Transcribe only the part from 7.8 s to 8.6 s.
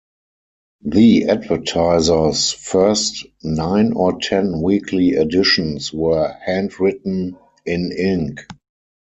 ink.